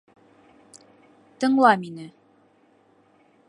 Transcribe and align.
Тыңла 1.43 1.75
мине. 1.85 2.09